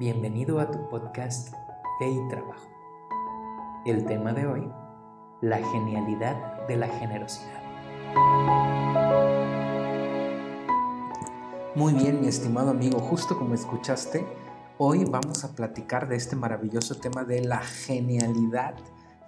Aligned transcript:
Bienvenido 0.00 0.60
a 0.60 0.70
tu 0.70 0.88
podcast 0.88 1.50
Fe 1.98 2.08
y 2.08 2.28
Trabajo. 2.30 2.70
El 3.84 4.06
tema 4.06 4.32
de 4.32 4.46
hoy, 4.46 4.72
la 5.42 5.58
genialidad 5.58 6.66
de 6.66 6.76
la 6.78 6.88
generosidad. 6.88 7.62
Muy 11.74 11.92
bien, 11.92 12.22
mi 12.22 12.28
estimado 12.28 12.70
amigo, 12.70 12.98
justo 12.98 13.36
como 13.36 13.52
escuchaste, 13.52 14.26
hoy 14.78 15.04
vamos 15.04 15.44
a 15.44 15.54
platicar 15.54 16.08
de 16.08 16.16
este 16.16 16.34
maravilloso 16.34 16.94
tema 16.94 17.24
de 17.24 17.44
la 17.44 17.58
genialidad 17.58 18.76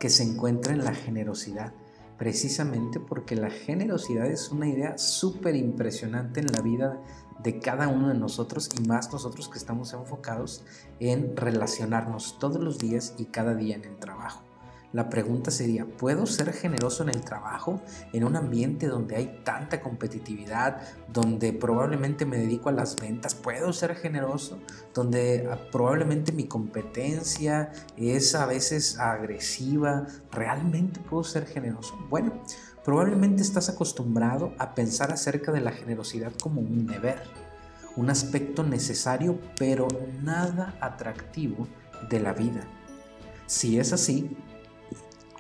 que 0.01 0.09
se 0.09 0.23
encuentra 0.23 0.73
en 0.73 0.87
la 0.87 0.95
generosidad 0.95 1.75
precisamente 2.23 3.01
porque 3.01 3.35
la 3.35 3.51
generosidad 3.51 4.27
es 4.27 4.53
una 4.53 4.69
idea 4.69 4.97
súper 4.97 5.57
impresionante 5.57 6.39
en 6.39 6.47
la 6.53 6.61
vida 6.61 7.03
de 7.43 7.59
cada 7.59 7.89
uno 7.89 8.11
de 8.11 8.15
nosotros 8.15 8.69
y 8.79 8.87
más 8.87 9.13
nosotros 9.13 9.49
que 9.49 9.59
estamos 9.59 9.93
enfocados 9.93 10.65
en 11.01 11.37
relacionarnos 11.37 12.39
todos 12.39 12.63
los 12.63 12.79
días 12.79 13.17
y 13.19 13.25
cada 13.25 13.57
día 13.57 13.75
en 13.75 13.87
el 13.87 13.97
trabajo. 13.97 14.52
La 14.93 15.09
pregunta 15.09 15.51
sería, 15.51 15.87
¿puedo 15.87 16.27
ser 16.27 16.53
generoso 16.53 17.03
en 17.03 17.09
el 17.09 17.23
trabajo, 17.23 17.81
en 18.13 18.25
un 18.25 18.37
ambiente 18.37 18.89
donde 18.89 19.17
hay 19.17 19.41
tanta 19.43 19.81
competitividad, 19.81 20.83
donde 21.11 21.55
probablemente 21.55 22.27
me 22.27 22.37
dedico 22.37 22.69
a 22.69 22.73
las 22.73 22.97
ventas? 22.97 23.35
¿Puedo 23.35 23.73
ser 23.73 23.95
generoso? 23.97 24.59
Donde 24.93 25.49
ah, 25.51 25.59
probablemente 25.73 26.33
mi 26.33 26.45
competencia 26.45 27.73
es 27.97 28.35
a 28.35 28.45
veces 28.45 28.99
agresiva. 28.99 30.07
¿Realmente 30.31 31.01
puedo 31.01 31.25
ser 31.25 31.47
generoso? 31.47 31.97
Bueno, 32.11 32.43
probablemente 32.85 33.41
estás 33.41 33.71
acostumbrado 33.71 34.53
a 34.59 34.75
pensar 34.75 35.11
acerca 35.11 35.53
de 35.53 35.63
la 35.63 35.73
generosidad 35.73 36.33
como 36.35 36.61
un 36.61 36.87
deber, 36.87 37.23
un 37.97 38.11
aspecto 38.11 38.63
necesario 38.63 39.41
pero 39.59 39.89
nada 40.23 40.77
atractivo 40.83 41.67
de 42.11 42.21
la 42.21 42.35
vida. 42.35 42.61
Si 43.47 43.79
es 43.79 43.93
así, 43.93 44.37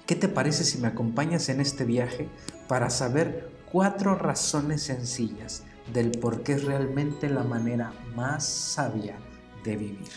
¿Qué 0.06 0.17
te 0.17 0.28
parece 0.28 0.64
si 0.64 0.78
me 0.78 0.89
acompañas 0.89 1.48
en 1.48 1.61
este 1.61 1.84
viaje 1.84 2.28
para 2.67 2.91
saber 2.91 3.53
cuatro 3.70 4.17
razones 4.17 4.83
sencillas 4.83 5.62
del 5.92 6.11
por 6.11 6.42
qué 6.42 6.55
es 6.55 6.64
realmente 6.64 7.28
la 7.28 7.44
manera 7.44 7.92
más 8.17 8.44
sabia 8.44 9.17
de 9.64 9.77
vivir? 9.77 10.11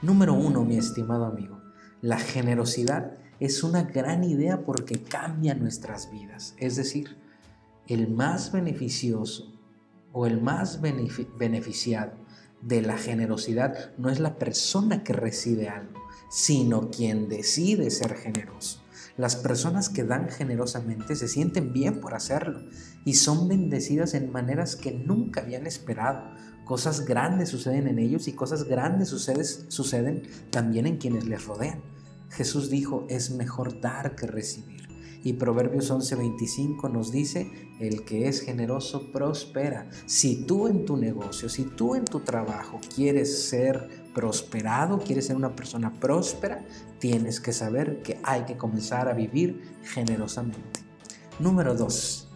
Número 0.00 0.32
uno, 0.32 0.64
mi 0.64 0.78
estimado 0.78 1.26
amigo, 1.26 1.60
la 2.00 2.18
generosidad 2.18 3.18
es 3.38 3.62
una 3.62 3.82
gran 3.82 4.24
idea 4.24 4.64
porque 4.64 5.02
cambia 5.02 5.54
nuestras 5.54 6.10
vidas. 6.10 6.54
Es 6.58 6.76
decir, 6.76 7.18
el 7.88 8.08
más 8.08 8.50
beneficioso 8.50 9.52
o 10.12 10.26
el 10.26 10.40
más 10.40 10.80
beneficiado 10.80 12.12
de 12.62 12.80
la 12.80 12.96
generosidad 12.96 13.94
no 13.98 14.08
es 14.08 14.20
la 14.20 14.38
persona 14.38 15.04
que 15.04 15.12
recibe 15.12 15.68
algo, 15.68 16.00
sino 16.30 16.90
quien 16.90 17.28
decide 17.28 17.90
ser 17.90 18.14
generoso. 18.14 18.81
Las 19.16 19.36
personas 19.36 19.90
que 19.90 20.04
dan 20.04 20.30
generosamente 20.30 21.16
se 21.16 21.28
sienten 21.28 21.72
bien 21.72 22.00
por 22.00 22.14
hacerlo 22.14 22.60
y 23.04 23.14
son 23.14 23.46
bendecidas 23.46 24.14
en 24.14 24.32
maneras 24.32 24.74
que 24.74 24.92
nunca 24.92 25.42
habían 25.42 25.66
esperado. 25.66 26.30
Cosas 26.64 27.04
grandes 27.04 27.50
suceden 27.50 27.88
en 27.88 27.98
ellos 27.98 28.26
y 28.28 28.32
cosas 28.32 28.64
grandes 28.64 29.08
suceden 29.08 30.22
también 30.50 30.86
en 30.86 30.96
quienes 30.96 31.26
les 31.26 31.44
rodean. 31.44 31.82
Jesús 32.30 32.70
dijo, 32.70 33.06
es 33.10 33.32
mejor 33.32 33.80
dar 33.80 34.16
que 34.16 34.26
recibir. 34.26 34.88
Y 35.24 35.34
Proverbios 35.34 35.90
11:25 35.90 36.90
nos 36.90 37.12
dice, 37.12 37.50
el 37.78 38.04
que 38.04 38.28
es 38.28 38.40
generoso 38.40 39.12
prospera. 39.12 39.88
Si 40.06 40.46
tú 40.46 40.66
en 40.66 40.84
tu 40.84 40.96
negocio, 40.96 41.48
si 41.48 41.64
tú 41.64 41.94
en 41.94 42.04
tu 42.04 42.20
trabajo 42.20 42.80
quieres 42.94 43.44
ser 43.48 44.01
prosperado, 44.14 44.98
quieres 44.98 45.26
ser 45.26 45.36
una 45.36 45.54
persona 45.54 45.92
próspera, 45.92 46.64
tienes 46.98 47.40
que 47.40 47.52
saber 47.52 48.02
que 48.02 48.20
hay 48.22 48.42
que 48.42 48.56
comenzar 48.56 49.08
a 49.08 49.14
vivir 49.14 49.62
generosamente. 49.84 50.80
Número 51.38 51.74
2. 51.74 52.28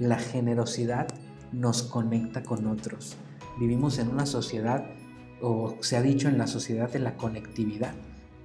La 0.00 0.18
generosidad 0.18 1.08
nos 1.52 1.82
conecta 1.82 2.42
con 2.42 2.66
otros. 2.66 3.16
Vivimos 3.58 3.98
en 3.98 4.08
una 4.08 4.26
sociedad, 4.26 4.84
o 5.40 5.76
se 5.80 5.96
ha 5.96 6.02
dicho 6.02 6.28
en 6.28 6.38
la 6.38 6.46
sociedad 6.46 6.90
de 6.90 6.98
la 6.98 7.16
conectividad 7.16 7.94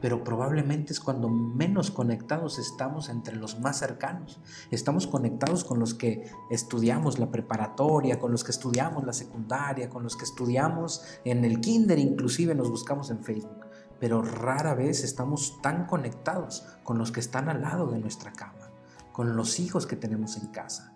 pero 0.01 0.23
probablemente 0.23 0.93
es 0.93 0.99
cuando 0.99 1.29
menos 1.29 1.91
conectados 1.91 2.57
estamos 2.57 3.07
entre 3.07 3.35
los 3.35 3.59
más 3.59 3.77
cercanos. 3.77 4.41
Estamos 4.71 5.05
conectados 5.05 5.63
con 5.63 5.79
los 5.79 5.93
que 5.93 6.29
estudiamos 6.49 7.19
la 7.19 7.29
preparatoria, 7.29 8.19
con 8.19 8.31
los 8.31 8.43
que 8.43 8.51
estudiamos 8.51 9.05
la 9.05 9.13
secundaria, 9.13 9.89
con 9.89 10.01
los 10.03 10.17
que 10.17 10.25
estudiamos 10.25 11.03
en 11.23 11.45
el 11.45 11.61
kinder, 11.61 11.99
inclusive 11.99 12.55
nos 12.55 12.71
buscamos 12.71 13.11
en 13.11 13.23
Facebook. 13.23 13.67
Pero 13.99 14.23
rara 14.23 14.73
vez 14.73 15.03
estamos 15.03 15.61
tan 15.61 15.85
conectados 15.85 16.65
con 16.83 16.97
los 16.97 17.11
que 17.11 17.19
están 17.19 17.47
al 17.47 17.61
lado 17.61 17.85
de 17.85 17.99
nuestra 17.99 18.33
cama, 18.33 18.71
con 19.11 19.35
los 19.35 19.59
hijos 19.59 19.85
que 19.85 19.95
tenemos 19.95 20.35
en 20.37 20.47
casa. 20.47 20.95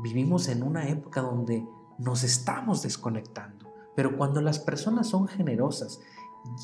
Vivimos 0.00 0.46
en 0.46 0.62
una 0.62 0.88
época 0.88 1.20
donde 1.20 1.66
nos 1.98 2.22
estamos 2.22 2.82
desconectando. 2.82 3.66
Pero 3.96 4.16
cuando 4.16 4.40
las 4.40 4.60
personas 4.60 5.08
son 5.08 5.26
generosas 5.26 5.98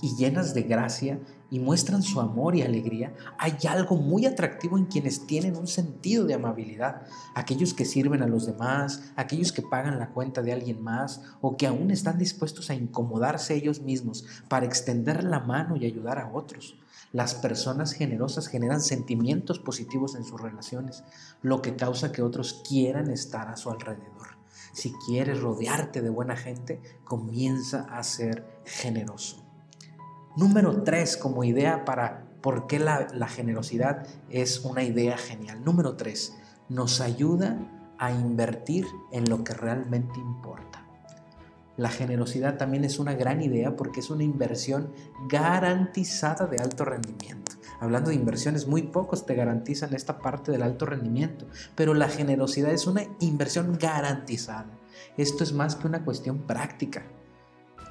y 0.03 0.17
llenas 0.17 0.55
de 0.55 0.63
gracia 0.63 1.21
y 1.51 1.61
muestran 1.61 2.03
su 2.03 2.21
amor 2.21 2.57
y 2.57 2.63
alegría, 2.63 3.15
hay 3.39 3.57
algo 3.69 3.97
muy 3.97 4.27
atractivo 4.27 4.77
en 4.77 4.87
quienes 4.87 5.27
tienen 5.27 5.57
un 5.57 5.67
sentido 5.67 6.25
de 6.25 6.35
amabilidad. 6.35 7.03
Aquellos 7.35 7.75
que 7.75 7.85
sirven 7.85 8.23
a 8.23 8.27
los 8.27 8.47
demás, 8.47 9.03
aquellos 9.15 9.53
que 9.53 9.63
pagan 9.63 9.99
la 9.99 10.11
cuenta 10.11 10.43
de 10.43 10.53
alguien 10.53 10.83
más 10.83 11.23
o 11.41 11.57
que 11.57 11.67
aún 11.67 11.91
están 11.91 12.19
dispuestos 12.19 12.71
a 12.71 12.75
incomodarse 12.75 13.55
ellos 13.55 13.81
mismos 13.81 14.25
para 14.49 14.67
extender 14.67 15.23
la 15.23 15.41
mano 15.41 15.77
y 15.77 15.87
ayudar 15.87 16.19
a 16.19 16.33
otros. 16.33 16.77
Las 17.13 17.35
personas 17.35 17.93
generosas 17.93 18.49
generan 18.49 18.81
sentimientos 18.81 19.61
positivos 19.61 20.17
en 20.17 20.25
sus 20.25 20.41
relaciones, 20.41 21.05
lo 21.43 21.63
que 21.63 21.77
causa 21.77 22.11
que 22.11 22.23
otros 22.23 22.63
quieran 22.69 23.09
estar 23.11 23.47
a 23.49 23.57
su 23.57 23.71
alrededor. 23.71 24.35
Si 24.73 24.93
quieres 25.07 25.41
rodearte 25.41 26.03
de 26.03 26.11
buena 26.11 26.37
gente, 26.37 26.81
comienza 27.05 27.83
a 27.83 28.03
ser 28.03 28.45
generoso. 28.65 29.44
Número 30.37 30.83
tres, 30.83 31.17
como 31.17 31.45
idea 31.45 31.85
para 31.85 32.25
por 32.41 32.67
qué 32.67 32.81
la, 32.81 33.29
generosidad 33.29 34.07
es 34.31 34.65
una 34.65 34.83
idea 34.83 35.17
genial. 35.17 35.65
Número 35.65 35.95
tres, 35.95 36.37
nos 36.69 37.01
ayuda 37.01 37.57
a 37.99 38.11
invertir 38.11 38.85
en 39.13 39.31
lo 39.31 39.45
que 39.45 39.55
realmente 39.55 40.19
importa. 40.19 40.85
La 41.77 41.89
generosidad 41.89 42.57
también 42.57 42.85
es 42.85 42.99
una 42.99 43.15
gran 43.15 43.43
idea 43.43 43.77
porque 43.77 44.01
es 44.01 44.11
una 44.11 44.25
inversión 44.25 44.93
garantizada 45.29 46.47
de 46.47 46.59
alto 46.59 46.85
rendimiento. 46.85 47.53
Hablando 47.81 48.11
de 48.11 48.17
inversiones, 48.17 48.67
muy 48.67 48.83
pocos 48.83 49.27
te 49.27 49.35
garantizan 49.35 49.95
esta 49.95 50.19
parte 50.19 50.51
del 50.51 50.63
alto 50.63 50.85
rendimiento, 50.85 51.47
pero 51.77 51.95
la 51.95 52.09
generosidad 52.09 52.73
es 52.73 52.89
una 52.89 53.05
inversión 53.21 53.79
garantizada. 53.79 54.67
Esto 55.17 55.45
es 55.45 55.53
más 55.53 55.77
que 55.77 55.87
una 55.87 56.05
cuestión 56.05 56.39
práctica. 56.39 57.05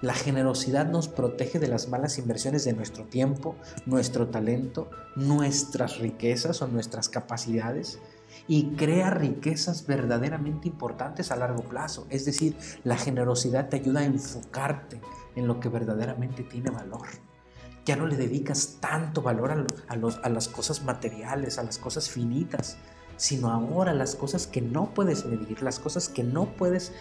La 0.04 0.14
generosidad 0.14 0.86
nos 0.86 1.08
protege 1.08 1.60
de 1.60 1.70
las 1.70 1.88
malas 1.88 2.18
inversiones 2.18 2.66
de 2.66 2.74
nuestro 2.74 3.06
tiempo, 3.06 3.56
nuestro 3.86 4.28
talento, 4.28 4.90
nuestras 5.16 6.00
riquezas 6.00 6.62
o 6.62 6.68
nuestras 6.68 7.08
capacidades 7.08 8.00
y 8.46 8.76
crea 8.76 9.12
riquezas 9.12 9.88
verdaderamente 9.88 10.68
importantes 10.68 11.32
a 11.32 11.38
largo 11.38 11.64
plazo. 11.64 12.06
Es 12.10 12.26
decir, 12.26 12.58
la 12.84 12.98
generosidad 12.98 13.70
te 13.70 13.78
ayuda 13.78 14.02
a 14.02 14.06
enfocarte 14.06 15.00
en 15.38 15.48
lo 15.48 15.62
que 15.62 15.70
verdaderamente 15.70 16.44
tiene 16.44 16.70
valor. 16.70 17.08
Ya 17.86 17.96
no 17.96 18.06
le 18.06 18.18
dedicas 18.18 18.80
tanto 18.82 19.22
valor 19.22 19.66
a, 19.88 20.28
las 20.28 20.50
cosas 20.50 20.84
materiales, 20.84 21.58
a 21.58 21.64
las 21.64 21.78
cosas 21.78 22.10
finitas, 22.10 22.76
sino 23.18 23.50
ahora 23.50 23.94
las 23.94 24.16
cosas 24.16 24.48
que 24.48 24.62
no 24.62 24.94
puedes 24.94 25.26
medir, 25.26 25.62
las 25.62 25.80
cosas 25.80 26.10
que 26.10 26.24
no 26.24 26.46
puedes 26.56 26.94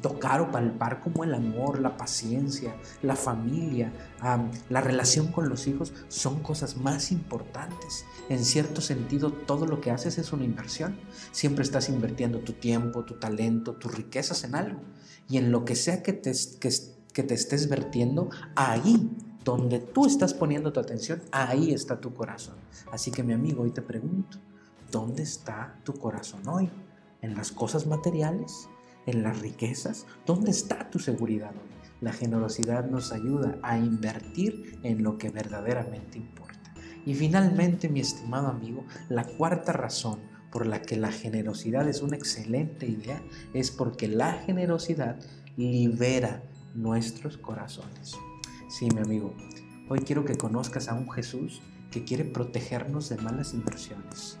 tocar 0.00 0.40
o 0.40 0.50
palpar 0.50 1.00
como 1.00 1.24
el 1.24 1.34
amor, 1.34 1.80
la 1.80 1.96
paciencia, 1.96 2.74
la 3.02 3.16
familia, 3.16 3.92
la 4.68 4.80
relación 4.80 5.28
con 5.28 5.48
los 5.48 5.66
hijos, 5.66 5.92
son 6.08 6.42
cosas 6.42 6.76
más 6.76 7.12
importantes. 7.12 8.04
En 8.28 8.44
cierto 8.44 8.80
sentido, 8.80 9.32
todo 9.32 9.66
lo 9.66 9.80
que 9.80 9.90
haces 9.90 10.18
es 10.18 10.32
una 10.32 10.44
inversión. 10.44 10.98
Siempre 11.32 11.64
estás 11.64 11.88
invirtiendo 11.88 12.40
tu 12.40 12.52
tiempo, 12.52 13.04
tu 13.04 13.14
talento, 13.14 13.74
tus 13.74 13.94
riquezas 13.94 14.44
en 14.44 14.54
algo. 14.54 14.80
Y 15.28 15.38
en 15.38 15.52
lo 15.52 15.64
que 15.64 15.76
sea 15.76 16.02
que 16.02 16.12
te, 16.12 16.32
que 16.60 17.22
te 17.22 17.34
estés 17.34 17.68
vertiendo, 17.68 18.30
ahí 18.56 19.10
donde 19.44 19.78
tú 19.78 20.06
estás 20.06 20.34
poniendo 20.34 20.72
tu 20.72 20.80
atención, 20.80 21.22
ahí 21.32 21.72
está 21.72 22.00
tu 22.00 22.12
corazón. 22.14 22.56
Así 22.92 23.10
que 23.10 23.22
mi 23.22 23.32
amigo, 23.32 23.62
hoy 23.62 23.70
te 23.70 23.82
pregunto, 23.82 24.38
¿Dónde 24.90 25.22
está 25.22 25.76
tu 25.84 25.94
corazón 25.94 26.48
hoy? 26.48 26.68
¿En 27.22 27.36
las 27.36 27.52
cosas 27.52 27.86
materiales? 27.86 28.68
¿En 29.06 29.22
las 29.22 29.38
riquezas? 29.38 30.06
¿Dónde 30.26 30.50
está 30.50 30.90
tu 30.90 30.98
seguridad 30.98 31.50
hoy? 31.50 31.70
La 32.00 32.12
generosidad 32.12 32.90
nos 32.90 33.12
ayuda 33.12 33.56
a 33.62 33.78
invertir 33.78 34.80
en 34.82 35.04
lo 35.04 35.16
que 35.16 35.30
verdaderamente 35.30 36.18
importa. 36.18 36.74
Y 37.06 37.14
finalmente, 37.14 37.88
mi 37.88 38.00
estimado 38.00 38.48
amigo, 38.48 38.84
la 39.08 39.24
cuarta 39.24 39.72
razón 39.72 40.18
por 40.50 40.66
la 40.66 40.82
que 40.82 40.96
la 40.96 41.12
generosidad 41.12 41.88
es 41.88 42.02
una 42.02 42.16
excelente 42.16 42.86
idea 42.86 43.22
es 43.54 43.70
porque 43.70 44.08
la 44.08 44.32
generosidad 44.32 45.20
libera 45.56 46.42
nuestros 46.74 47.36
corazones. 47.38 48.16
Sí, 48.68 48.88
mi 48.92 49.00
amigo, 49.00 49.34
hoy 49.88 50.00
quiero 50.00 50.24
que 50.24 50.36
conozcas 50.36 50.88
a 50.88 50.94
un 50.94 51.08
Jesús 51.10 51.62
que 51.92 52.02
quiere 52.02 52.24
protegernos 52.24 53.08
de 53.08 53.18
malas 53.18 53.54
inversiones 53.54 54.38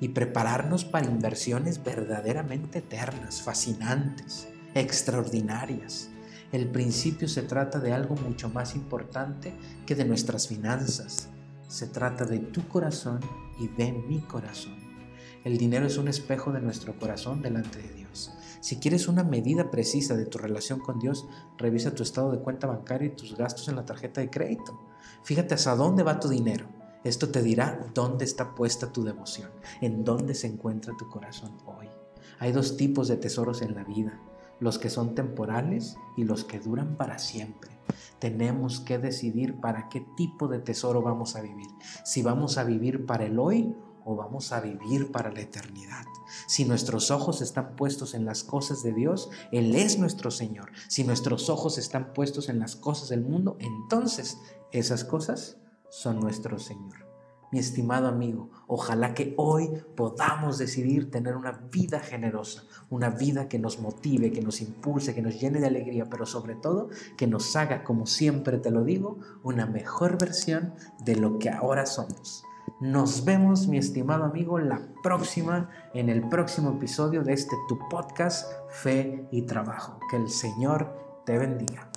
y 0.00 0.08
prepararnos 0.08 0.84
para 0.84 1.06
inversiones 1.06 1.82
verdaderamente 1.82 2.78
eternas, 2.78 3.42
fascinantes, 3.42 4.48
extraordinarias. 4.74 6.10
El 6.52 6.68
principio 6.68 7.28
se 7.28 7.42
trata 7.42 7.78
de 7.78 7.92
algo 7.92 8.14
mucho 8.16 8.48
más 8.48 8.74
importante 8.74 9.54
que 9.86 9.94
de 9.94 10.04
nuestras 10.04 10.48
finanzas. 10.48 11.28
Se 11.68 11.86
trata 11.86 12.24
de 12.24 12.38
tu 12.38 12.66
corazón 12.68 13.20
y 13.58 13.68
de 13.68 13.92
mi 13.92 14.20
corazón. 14.20 14.76
El 15.44 15.58
dinero 15.58 15.86
es 15.86 15.98
un 15.98 16.08
espejo 16.08 16.52
de 16.52 16.60
nuestro 16.60 16.98
corazón 16.98 17.42
delante 17.42 17.82
de 17.82 17.92
Dios. 17.94 18.32
Si 18.60 18.76
quieres 18.78 19.08
una 19.08 19.22
medida 19.22 19.70
precisa 19.70 20.16
de 20.16 20.26
tu 20.26 20.38
relación 20.38 20.80
con 20.80 20.98
Dios, 20.98 21.26
revisa 21.58 21.94
tu 21.94 22.02
estado 22.02 22.32
de 22.32 22.40
cuenta 22.40 22.66
bancaria 22.66 23.08
y 23.08 23.16
tus 23.16 23.36
gastos 23.36 23.68
en 23.68 23.76
la 23.76 23.84
tarjeta 23.84 24.20
de 24.20 24.30
crédito. 24.30 24.80
Fíjate 25.22 25.54
hasta 25.54 25.76
dónde 25.76 26.02
va 26.02 26.18
tu 26.18 26.28
dinero. 26.28 26.77
Esto 27.04 27.28
te 27.28 27.42
dirá 27.42 27.90
dónde 27.94 28.24
está 28.24 28.54
puesta 28.54 28.92
tu 28.92 29.04
devoción, 29.04 29.50
en 29.80 30.04
dónde 30.04 30.34
se 30.34 30.48
encuentra 30.48 30.96
tu 30.96 31.08
corazón 31.08 31.56
hoy. 31.64 31.88
Hay 32.40 32.52
dos 32.52 32.76
tipos 32.76 33.08
de 33.08 33.16
tesoros 33.16 33.62
en 33.62 33.74
la 33.74 33.84
vida, 33.84 34.20
los 34.58 34.78
que 34.78 34.90
son 34.90 35.14
temporales 35.14 35.96
y 36.16 36.24
los 36.24 36.44
que 36.44 36.58
duran 36.58 36.96
para 36.96 37.18
siempre. 37.18 37.70
Tenemos 38.18 38.80
que 38.80 38.98
decidir 38.98 39.60
para 39.60 39.88
qué 39.88 40.04
tipo 40.16 40.48
de 40.48 40.58
tesoro 40.58 41.00
vamos 41.00 41.36
a 41.36 41.40
vivir, 41.40 41.68
si 42.04 42.22
vamos 42.22 42.58
a 42.58 42.64
vivir 42.64 43.06
para 43.06 43.26
el 43.26 43.38
hoy 43.38 43.74
o 44.04 44.16
vamos 44.16 44.52
a 44.52 44.60
vivir 44.60 45.12
para 45.12 45.30
la 45.30 45.40
eternidad. 45.40 46.04
Si 46.46 46.64
nuestros 46.64 47.10
ojos 47.10 47.42
están 47.42 47.76
puestos 47.76 48.14
en 48.14 48.24
las 48.24 48.42
cosas 48.42 48.82
de 48.82 48.92
Dios, 48.92 49.30
Él 49.52 49.74
es 49.76 49.98
nuestro 49.98 50.30
Señor. 50.30 50.72
Si 50.88 51.04
nuestros 51.04 51.48
ojos 51.48 51.78
están 51.78 52.12
puestos 52.12 52.48
en 52.48 52.58
las 52.58 52.74
cosas 52.74 53.08
del 53.08 53.22
mundo, 53.22 53.56
entonces 53.60 54.38
esas 54.72 55.04
cosas 55.04 55.58
son 55.90 56.20
nuestro 56.20 56.58
Señor. 56.58 57.08
Mi 57.50 57.58
estimado 57.58 58.08
amigo, 58.08 58.50
ojalá 58.66 59.14
que 59.14 59.32
hoy 59.38 59.70
podamos 59.96 60.58
decidir 60.58 61.10
tener 61.10 61.34
una 61.34 61.52
vida 61.52 61.98
generosa, 61.98 62.64
una 62.90 63.08
vida 63.08 63.48
que 63.48 63.58
nos 63.58 63.80
motive, 63.80 64.32
que 64.32 64.42
nos 64.42 64.60
impulse, 64.60 65.14
que 65.14 65.22
nos 65.22 65.40
llene 65.40 65.58
de 65.58 65.66
alegría, 65.66 66.04
pero 66.10 66.26
sobre 66.26 66.56
todo 66.56 66.90
que 67.16 67.26
nos 67.26 67.56
haga, 67.56 67.84
como 67.84 68.04
siempre 68.04 68.58
te 68.58 68.70
lo 68.70 68.84
digo, 68.84 69.16
una 69.42 69.64
mejor 69.64 70.18
versión 70.18 70.74
de 71.04 71.16
lo 71.16 71.38
que 71.38 71.48
ahora 71.48 71.86
somos. 71.86 72.44
Nos 72.80 73.24
vemos, 73.24 73.66
mi 73.66 73.78
estimado 73.78 74.24
amigo, 74.24 74.58
la 74.58 74.86
próxima, 75.02 75.70
en 75.94 76.10
el 76.10 76.28
próximo 76.28 76.72
episodio 76.72 77.24
de 77.24 77.32
este 77.32 77.56
tu 77.66 77.78
podcast, 77.88 78.46
Fe 78.68 79.26
y 79.32 79.42
Trabajo. 79.42 79.98
Que 80.10 80.16
el 80.16 80.28
Señor 80.28 80.94
te 81.24 81.38
bendiga. 81.38 81.90